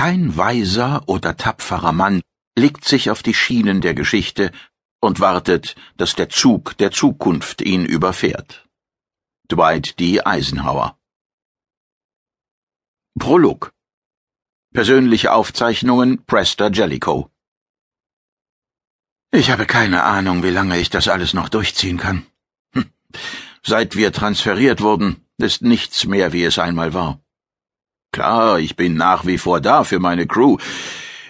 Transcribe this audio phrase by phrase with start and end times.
[0.00, 2.22] kein weiser oder tapferer Mann
[2.56, 4.50] legt sich auf die Schienen der Geschichte
[4.98, 8.66] und wartet, dass der Zug der Zukunft ihn überfährt.
[9.52, 10.22] Dwight D.
[10.22, 10.98] Eisenhower
[13.18, 13.74] Prolog
[14.72, 17.28] Persönliche Aufzeichnungen Prester Jellicoe
[19.32, 22.24] Ich habe keine Ahnung, wie lange ich das alles noch durchziehen kann.
[22.72, 22.90] Hm.
[23.62, 27.20] Seit wir transferiert wurden, ist nichts mehr, wie es einmal war.
[28.12, 30.56] Klar, ich bin nach wie vor da für meine Crew.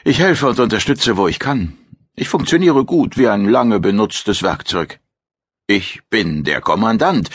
[0.05, 1.75] Ich helfe und unterstütze, wo ich kann.
[2.16, 4.98] Ich funktioniere gut wie ein lange benutztes Werkzeug.
[5.66, 7.30] Ich bin der Kommandant.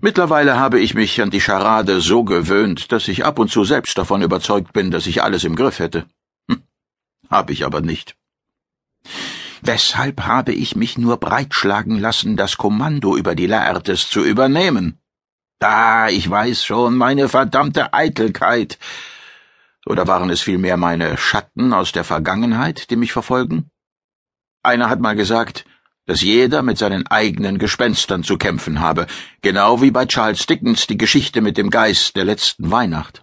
[0.00, 3.98] Mittlerweile habe ich mich an die Scharade so gewöhnt, dass ich ab und zu selbst
[3.98, 6.06] davon überzeugt bin, dass ich alles im Griff hätte.
[6.48, 6.62] Hm,
[7.28, 8.16] hab ich aber nicht.
[9.60, 14.99] Weshalb habe ich mich nur breitschlagen lassen, das Kommando über die Laertes zu übernehmen?
[15.60, 18.78] Da, ich weiß schon, meine verdammte Eitelkeit.
[19.84, 23.70] Oder waren es vielmehr meine Schatten aus der Vergangenheit, die mich verfolgen?
[24.62, 25.66] Einer hat mal gesagt,
[26.06, 29.06] dass jeder mit seinen eigenen Gespenstern zu kämpfen habe,
[29.42, 33.22] genau wie bei Charles Dickens die Geschichte mit dem Geist der letzten Weihnacht.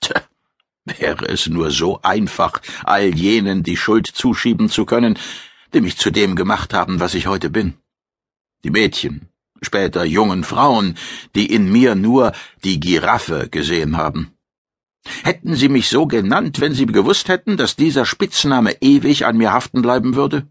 [0.00, 0.22] Tja,
[0.84, 5.18] wäre es nur so einfach, all jenen die Schuld zuschieben zu können,
[5.74, 7.74] die mich zu dem gemacht haben, was ich heute bin.
[8.62, 9.28] Die Mädchen,
[9.64, 10.96] später jungen Frauen,
[11.34, 14.30] die in mir nur die Giraffe gesehen haben.
[15.22, 19.52] Hätten sie mich so genannt, wenn sie gewusst hätten, dass dieser Spitzname ewig an mir
[19.52, 20.48] haften bleiben würde?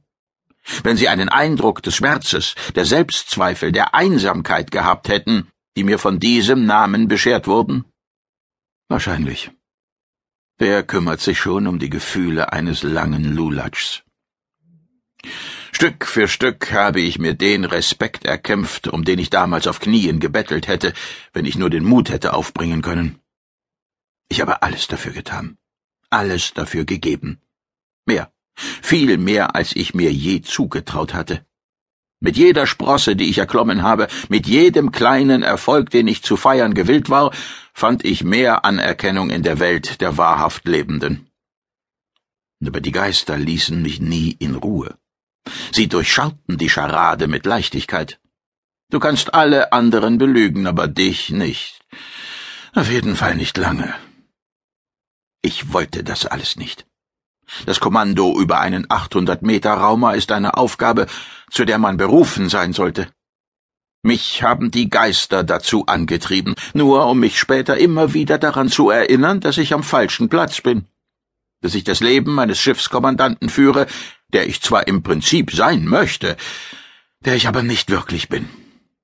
[0.84, 6.20] Wenn sie einen Eindruck des Schmerzes, der Selbstzweifel, der Einsamkeit gehabt hätten, die mir von
[6.20, 7.86] diesem Namen beschert wurden?
[8.88, 9.52] Wahrscheinlich.
[10.58, 14.04] Wer kümmert sich schon um die Gefühle eines langen Lulatschs?
[15.76, 20.20] Stück für Stück habe ich mir den Respekt erkämpft, um den ich damals auf Knien
[20.20, 20.94] gebettelt hätte,
[21.34, 23.20] wenn ich nur den Mut hätte aufbringen können.
[24.30, 25.58] Ich habe alles dafür getan,
[26.12, 27.42] alles dafür gegeben.
[28.06, 31.44] Mehr, viel mehr, als ich mir je zugetraut hatte.
[32.20, 36.76] Mit jeder Sprosse, die ich erklommen habe, mit jedem kleinen Erfolg, den ich zu feiern
[36.76, 37.34] gewillt war,
[37.74, 41.28] fand ich mehr Anerkennung in der Welt der wahrhaft Lebenden.
[42.66, 44.98] Aber die Geister ließen mich nie in Ruhe.
[45.72, 48.20] Sie durchschauten die Scharade mit Leichtigkeit.
[48.90, 51.80] Du kannst alle anderen belügen, aber dich nicht.
[52.76, 53.94] Auf jeden Fall nicht lange.
[55.42, 56.86] Ich wollte das alles nicht.
[57.66, 61.08] Das Kommando über einen 800 Meter Raumer ist eine Aufgabe,
[61.52, 63.10] zu der man berufen sein sollte.
[64.02, 69.40] Mich haben die Geister dazu angetrieben, nur um mich später immer wieder daran zu erinnern,
[69.40, 70.88] dass ich am falschen Platz bin,
[71.62, 73.88] dass ich das Leben meines Schiffskommandanten führe,
[74.34, 76.36] der ich zwar im Prinzip sein möchte,
[77.24, 78.50] der ich aber nicht wirklich bin.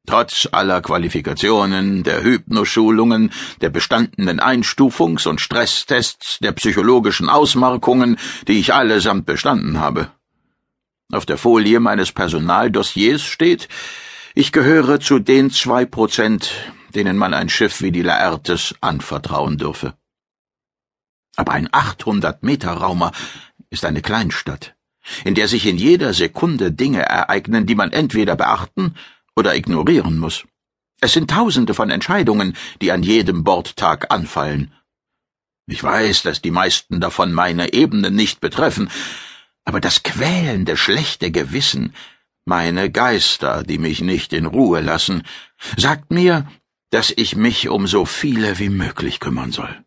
[0.06, 3.32] Trotz aller Qualifikationen, der Hypnoschulungen,
[3.62, 8.18] der bestandenen Einstufungs- und Stresstests, der psychologischen Ausmarkungen,
[8.48, 10.12] die ich allesamt bestanden habe.
[11.12, 13.68] Auf der Folie meines Personaldossiers steht,
[14.34, 16.52] ich gehöre zu den zwei Prozent,
[16.96, 19.94] denen man ein Schiff wie die Laertes anvertrauen dürfe.
[21.36, 23.12] Aber ein 800 Meter Raumer
[23.70, 24.76] ist eine Kleinstadt
[25.25, 28.96] in der sich in jeder Sekunde Dinge ereignen, die man entweder beachten
[29.36, 30.46] oder ignorieren muss.
[31.02, 34.74] Es sind Tausende von Entscheidungen, die an jedem Bordtag anfallen.
[35.68, 38.90] Ich weiß, dass die meisten davon meine Ebene nicht betreffen,
[39.64, 41.94] aber das quälende schlechte Gewissen,
[42.44, 45.24] meine Geister, die mich nicht in Ruhe lassen,
[45.78, 46.50] sagt mir,
[46.90, 49.84] dass ich mich um so viele wie möglich kümmern soll.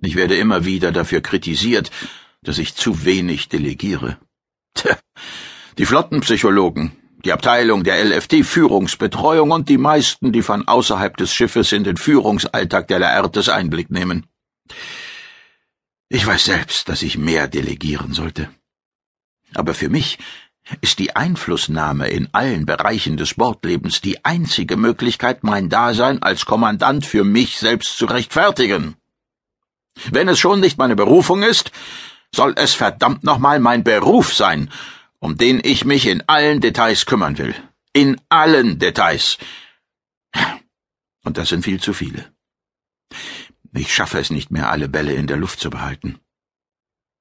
[0.00, 1.90] Ich werde immer wieder dafür kritisiert,
[2.42, 4.18] dass ich zu wenig delegiere.
[4.74, 4.96] Tja,
[5.78, 6.92] die Flottenpsychologen,
[7.24, 11.96] die Abteilung der LFT Führungsbetreuung und die meisten, die von außerhalb des Schiffes in den
[11.96, 14.26] Führungsalltag der Laertes Einblick nehmen.
[16.08, 18.48] Ich weiß selbst, dass ich mehr delegieren sollte.
[19.54, 20.18] Aber für mich
[20.80, 27.06] ist die Einflussnahme in allen Bereichen des Bordlebens die einzige Möglichkeit, mein Dasein als Kommandant
[27.06, 28.96] für mich selbst zu rechtfertigen.
[30.10, 31.72] Wenn es schon nicht meine Berufung ist,
[32.34, 34.70] soll es verdammt nochmal mein Beruf sein,
[35.18, 37.54] um den ich mich in allen Details kümmern will.
[37.92, 39.38] In allen Details.
[41.24, 42.32] Und das sind viel zu viele.
[43.74, 46.18] Ich schaffe es nicht mehr, alle Bälle in der Luft zu behalten.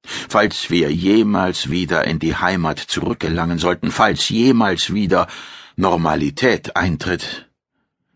[0.03, 5.27] Falls wir jemals wieder in die Heimat zurückgelangen sollten, falls jemals wieder
[5.75, 7.49] Normalität eintritt,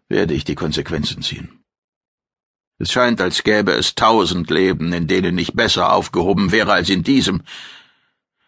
[0.08, 1.61] werde ich die Konsequenzen ziehen.
[2.82, 7.04] Es scheint, als gäbe es tausend Leben, in denen ich besser aufgehoben wäre als in
[7.04, 7.44] diesem.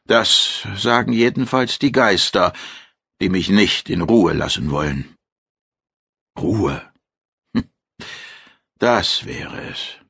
[0.07, 2.51] Das sagen jedenfalls die Geister,
[3.21, 5.15] die mich nicht in Ruhe lassen wollen.
[6.39, 6.81] Ruhe.
[8.79, 10.02] Das wäre es.